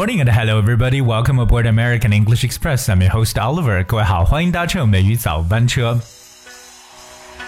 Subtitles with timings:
[0.00, 1.02] Morning and hello everybody.
[1.02, 2.88] Welcome aboard American English Express.
[2.88, 3.84] I'm your host Oliver.
[3.84, 6.00] 各位好，欢迎搭乘美语早班车。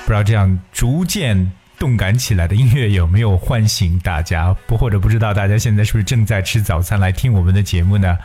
[0.05, 4.55] 不知道这样逐渐动感起来的音乐有没有唤醒大家？
[4.67, 8.19] 不，或者不知道大家现在是不是正在吃早餐来听我们的节目呢？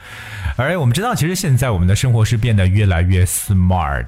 [0.58, 4.08] 而我们知道，其实现在我们的生活是变得越来越 smart。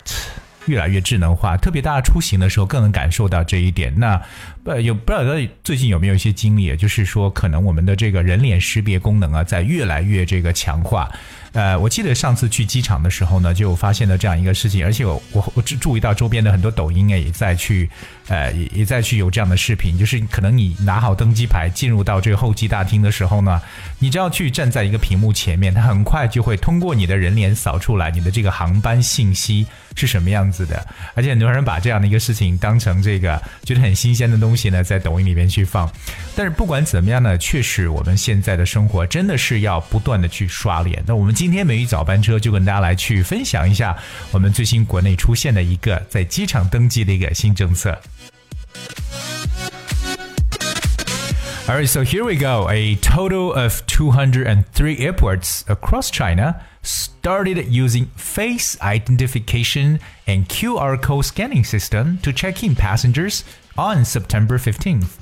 [0.66, 3.92] 越来越智能化，特别大家出行的时候更能感受到这一点。
[3.98, 4.22] 那
[4.70, 11.10] 呃，有不知道最近有没有一些经历，就是说可能我们的这个人脸识别功能啊，在越来越这个强化。
[11.54, 17.90] 呃，我记得上次去机场的时候呢，就发现了这样一个事情，而且我我我注意到周边的很多抖音啊也在去，
[18.28, 23.60] 呃，也也在去有这样的视频，就是可能你拿好登机牌进入到这个候机大厅的时候呢，
[23.98, 35.90] 你只要去站在一个屏幕前面，它很快就会通过你的人脸扫出来你的这个航班信息是什么样子的，而且很多人把这样的一个事情当成这个觉得很新鲜的东西呢，在抖音里面去放。
[36.36, 41.02] 但是不管怎么样呢，确实我们现在的生活真的是要不断的去刷脸。
[41.08, 43.96] 那我们今天美语早班车就跟大家来去分享一下
[44.32, 47.98] 我们最新国内出现的一个在机场登记的一个新政策。
[51.68, 52.68] Alright, so here we go.
[52.68, 61.64] A total of 203 airports across China started using face identification and QR code scanning
[61.64, 63.44] system to check in passengers
[63.80, 65.20] on September 15th.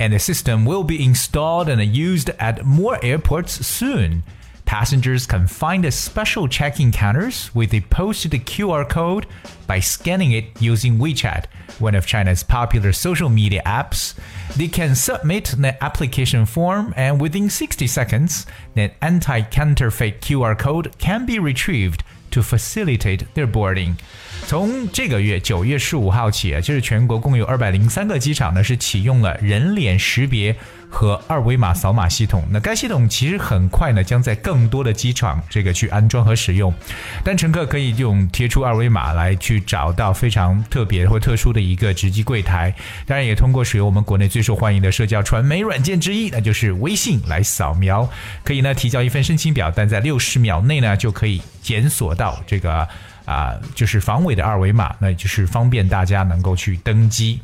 [0.00, 4.24] And the system will be installed and used at more airports soon.
[4.64, 9.26] Passengers can find a special check-in counters with a posted QR code
[9.68, 11.46] by scanning it using WeChat,
[11.78, 14.14] one of China's popular social media apps.
[14.56, 21.26] They can submit the application form, and within 60 seconds, the anti-counterfeit QR code can
[21.26, 22.02] be retrieved
[22.32, 23.98] to facilitate their boarding.
[24.46, 30.54] 从这个月九月十五号起啊，就是全国共有二百零三个机场呢是启用了人脸识别
[30.88, 36.74] 和二维码扫码系统，那该系统其实很快呢将在更多的机场这个去安装和使用，
[37.22, 42.74] 但乘客可以用贴出二维码来去找到非常特别或特殊的一个值机柜台，
[43.06, 48.10] 当然也通过使用我们国内最受欢迎的社交传媒软件之一，那就是微信来扫描，
[48.42, 52.88] 可以呢提交一份申请表，但在六十秒内呢就可以检索到这个
[53.30, 57.40] 啊就是防伪的二维码，那就是方便大家能够去登机。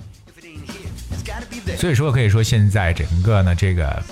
[1.76, 4.02] 所以说，可以说现在整个呢，这个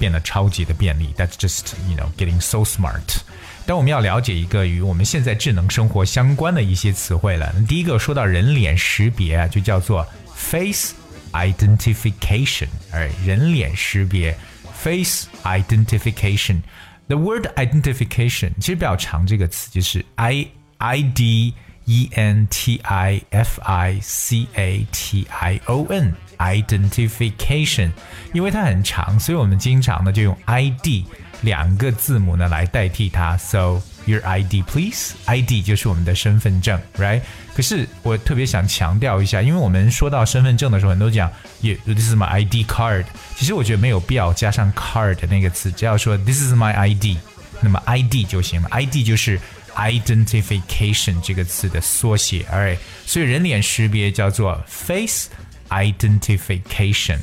[0.00, 1.14] 变得超级的便利。
[1.16, 3.20] That's just you know getting so smart。
[3.64, 7.54] 但我们要了解一个与我们现在智能生活相关的一些词汇了。
[7.68, 10.04] 第一个说到人脸识别啊，就叫做
[10.34, 10.94] face
[11.32, 14.36] identification，哎，人脸识别
[14.74, 16.62] face identification。
[17.06, 20.48] The word identification 其实比较长，这个词就是 i
[20.81, 21.53] i d
[21.85, 27.89] e n t i f i c a t i o n。identification，
[28.31, 31.03] 因为它很长，所以我们经常呢就用 ID
[31.41, 33.35] 两个字母呢来代替它。
[33.37, 35.15] So your ID please.
[35.25, 37.21] ID 就是我们的身份证，right？
[37.55, 41.27] 可是我特别想强调一下，因为我们说到身份证的时候，很多讲，
[41.59, 43.05] this is my ID card。
[43.35, 47.17] 其实我觉得没有必要加上 card 那个词，只要说 this is my ID，
[47.61, 48.69] 那么 ID 就行了。
[48.69, 49.41] ID 就是
[49.76, 52.78] Identification 这个词的缩写，alright？
[53.06, 55.28] 所以人脸识别叫做 face。
[55.72, 57.16] identification。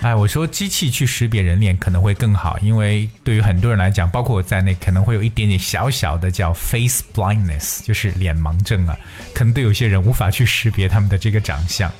[0.00, 8.98] 哎，我说机器去识别人脸可能会更好，因为对于很多人来讲，包括我在内，可能会有一点点小小的叫 face blindness，就是脸盲症啊，
[9.34, 11.92] 可能对有些人无法去识别他们的这个长相。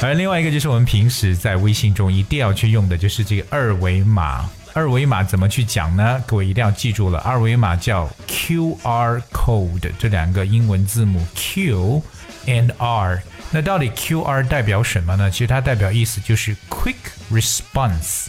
[0.00, 4.48] 而另外一个就是我们平时在微信中一定要去用的，就是这个二维码。
[4.76, 6.22] 二维码怎么去讲呢？
[6.26, 12.02] 各位一定要记住了，二维码叫 QR code，这两个英文字母 Q。
[12.46, 13.20] and R，
[13.50, 15.28] 那到底 QR 代表什么呢？
[15.30, 16.94] 其实它代表意思就是 quick
[17.32, 18.26] response。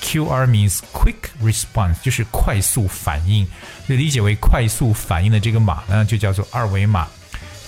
[0.00, 3.46] QR means quick response，就是快速反应，
[3.86, 7.08] 就理解为快速反应的这个码呢，就叫做二维码。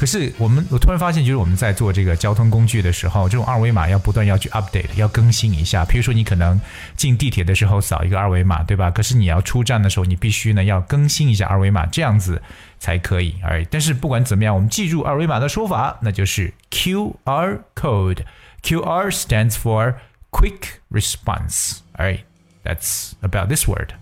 [0.00, 5.84] 可是我们我突然发现，就是我们在做这个交通工具的时候，这种二维码要不断要去 update，要更新一下。
[5.84, 6.58] 比如说你可能
[6.96, 8.90] 进地铁的时候扫一个二维码，对吧？
[8.90, 12.40] 可是你要出站的时候，你必须呢要更新一下二维码，这样子
[12.78, 13.34] 才可以。
[13.42, 18.20] 而但是不管怎么样，我们记住二维码的说法，那就是 QR code。
[18.62, 19.96] QR stands for
[20.30, 21.80] quick response.
[21.98, 22.20] Alright,
[22.64, 23.99] that's about this word.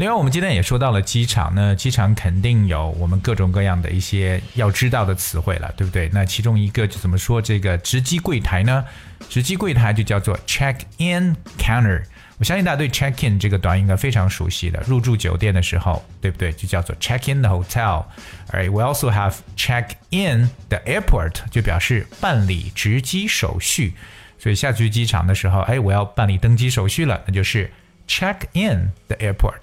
[0.00, 6.08] 另外，我们今天也说到了机场，那机场肯定有我们各种各样的一些要知道的词汇了，对不对？
[6.10, 8.82] 那其中一个就怎么说这个值机柜台呢？
[9.28, 12.02] 值机柜台就叫做 check-in counter。
[12.38, 16.50] 我相信大家对 check-in 这个短语应该非常熟悉的，入住酒店的时候，对不对？
[16.54, 18.06] 就叫做 check-in the hotel。
[18.52, 23.92] 而 we also have check-in the airport，就表示办理值机手续。
[24.38, 27.70] 所以下去机场的时候，哎，我要办理登机手续了，那就是
[28.08, 29.60] check in the airport。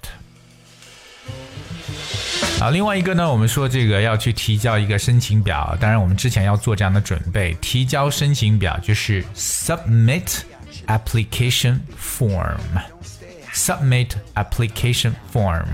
[2.60, 10.40] 啊，另外一个呢，我们说这个要去提交一个申请表，当然我们之前要做这样的准备，提交申请表就是 submit
[10.88, 15.68] application form，submit application form。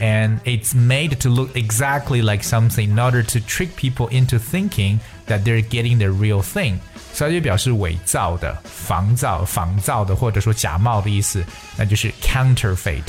[0.00, 5.00] and it's made to look exactly like something in order to trick people into thinking
[5.26, 6.78] that they're getting the real thing.
[7.12, 11.44] 所以就表示伪造的、仿造、仿造的，或者说假冒的意思，
[11.76, 13.02] 那就是 counterfeit。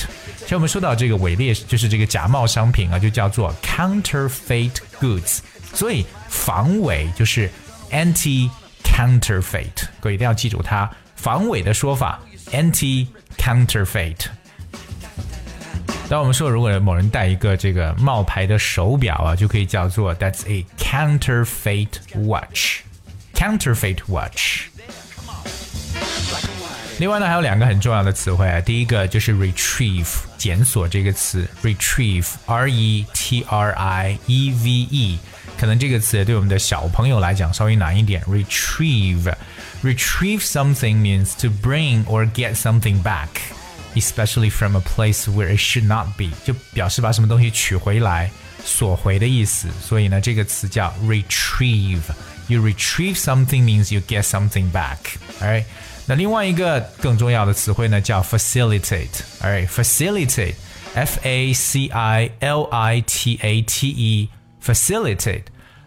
[0.46, 5.38] 像我们说到这个伪劣，就是这个假冒商品啊，就叫做 counterfeit goods。
[5.72, 7.48] 所以防伪就是
[7.92, 8.50] anti
[8.82, 12.18] counterfeit，各位一定要记住它防伪的说法
[12.50, 13.06] anti
[13.38, 14.16] counterfeit。
[16.08, 21.88] 当我们说，如果某人戴一个这个冒牌的手表啊，就可以叫做 That's a counterfeit
[22.26, 24.64] watch。counterfeit watch。
[26.98, 30.06] 另外呢，还有两个很重要的词汇啊，第一个就是 retrieve，
[30.36, 35.18] 检索这个词，retrieve，r e t r i e v e，
[35.58, 38.22] 可能这个词对我们的小朋友来讲稍微难一点。
[38.24, 43.28] retrieve，retrieve something means to bring or get something back。
[43.94, 48.30] especially from a place where it should not be，就表示把什么东西取回来、
[48.64, 49.68] 索回的意思。
[49.80, 54.98] 所以呢，这个词叫 retrieve。You retrieve something means you get something back.
[55.40, 55.64] Alright，
[56.06, 65.44] 那另外一个更重要的词汇呢叫 facilitate。Alright，facilitate，f a c i l i t a t e，facilitate。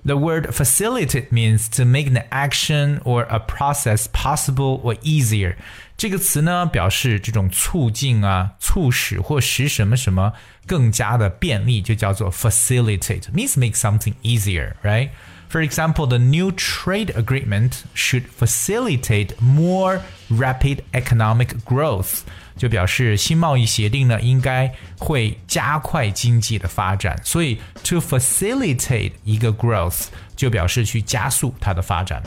[0.08, 5.56] The word facilitate means to make an action or a process possible or easier.
[5.96, 10.34] 这个词呢，表示这种促进啊、促使或使什么什么
[10.68, 13.32] 更加的便利，就叫做 facilitate.
[13.34, 15.12] Means make something easier, right?
[15.51, 20.01] For example, the new trade agreement should facilitate more
[20.31, 22.21] rapid economic growth.
[22.57, 27.19] 就表示新贸易协定呢，应该会加快经济的发展。
[27.25, 30.07] 所以，to facilitate 一个 growth
[30.37, 32.23] 就表示去加速它的发展。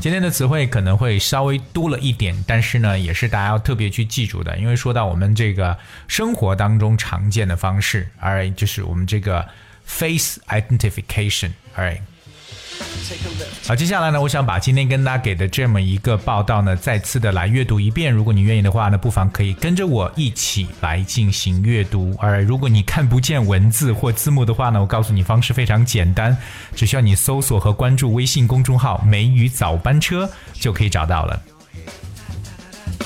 [0.00, 5.76] 今天的词汇可能会稍微多了一点，但是呢，也是大家要特别去记住的，因为说到我们这个
[6.08, 9.46] 生活当中常见的方式，而就是我们这个
[9.86, 12.00] face identification，right？。
[13.66, 18.12] 好，接下来呢，我想把今天跟大家给的这么一个报道呢，再次的来阅读一遍。
[18.12, 22.14] 如果你愿意的话呢，不妨可以跟着我一起来进行阅读。
[22.18, 26.36] 而如果你看不见文字或字幕的话呢，我告诉你方式非常简单，
[26.74, 31.42] 只需要你搜索和关注微信公众号“梅雨早班车”就可以找到了。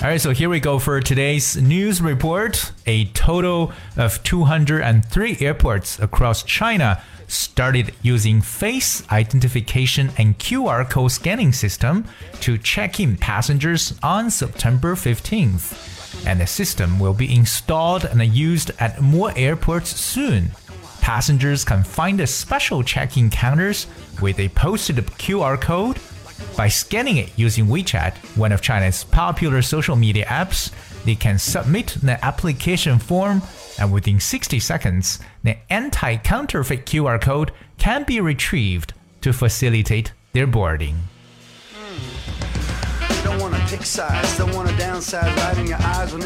[0.02, 2.73] Alright, so here we go for today's news report.
[2.87, 11.52] A total of 203 airports across China started using face identification and QR code scanning
[11.52, 12.07] system
[12.40, 16.26] to check in passengers on September 15th.
[16.26, 20.52] And the system will be installed and used at more airports soon.
[21.02, 23.87] Passengers can find the special check-in counters
[24.23, 25.99] with a posted QR code
[26.56, 30.73] by scanning it using WeChat, one of China's popular social media apps.
[31.04, 33.42] They can submit the application form
[33.78, 38.92] and within 60 seconds, the anti-counterfeit QR code can be retrieved
[39.23, 40.97] to facilitate their boarding.
[43.71, 43.77] All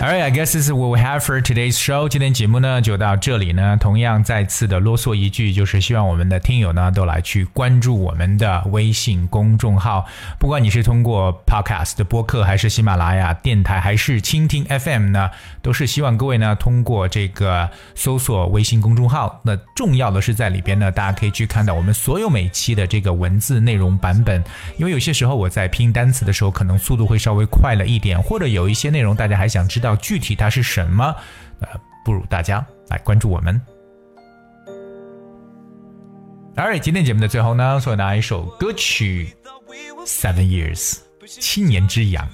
[0.01, 2.09] right, I guess this is what we have for today's show.
[2.09, 3.77] 今天节目呢就到这里呢。
[3.79, 10.07] 同样再次的啰嗦一句，就是希望我们的听友呢都来去关注我们的微信公众号。
[10.39, 19.39] 不管你是通过 Podcast 的播客，还是喜马拉雅电台，还是蜻蜓 FM 呢，都是希望各位呢通过这个搜索微信公众号。
[19.45, 24.43] 那重要的是在里边呢，大家可以去看到我们所有每期的这个文字内容版本。
[24.79, 31.13] 因为有些时候我在拼单词的时候，可能速度会稍稍微快了一点，或者有一些内容大家还想知道具体它是什么，
[31.59, 31.67] 呃，
[32.05, 33.61] 不如大家来关注我们。
[36.55, 39.35] Alright，今天节目的最后呢，送给大家一首歌曲
[40.07, 40.93] 《Seven Years》
[41.27, 42.29] 七年之痒，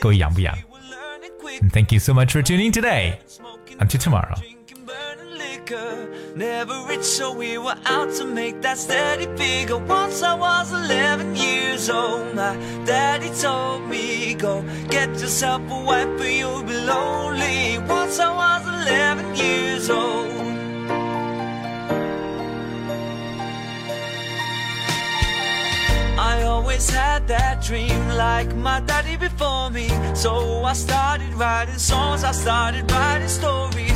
[0.00, 0.56] 各位痒不痒
[1.70, 3.16] ？Thank you so much for tuning today.
[3.78, 4.55] Until tomorrow.
[5.68, 9.78] Never rich, so we were out to make that steady figure.
[9.78, 12.54] Once I was 11 years old, my
[12.84, 17.78] daddy told me, Go get yourself a wife, but you'll be lonely.
[17.88, 20.30] Once I was 11 years old.
[26.18, 32.22] I always had that dream like my daddy before me So I started writing songs,
[32.24, 33.95] I started writing stories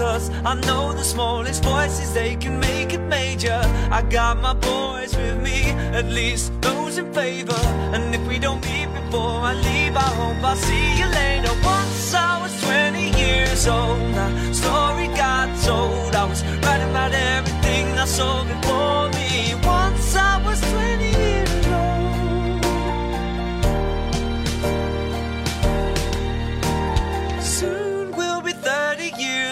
[0.00, 3.60] Cause I know the smallest voices They can make it major.
[3.90, 7.60] I got my boys with me At least those in favor.
[7.94, 11.52] And if we don't meet before I leave I hope I'll see you later.
[11.64, 16.14] Once I was 20 years old My story got told.
[16.14, 19.19] I was writing about everything I saw before me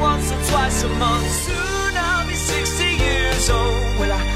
[0.00, 1.30] once or twice a month.
[1.30, 3.98] Soon I'll be 60 years old.
[3.98, 4.35] Will I